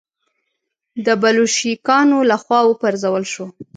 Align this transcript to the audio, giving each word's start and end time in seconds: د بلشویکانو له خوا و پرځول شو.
د 1.05 1.07
بلشویکانو 1.21 2.17
له 2.29 2.37
خوا 2.43 2.59
و 2.65 2.77
پرځول 2.83 3.23
شو. 3.33 3.45